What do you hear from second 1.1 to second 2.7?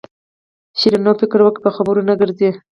فکر وکړ په خبرو نه ګرځي.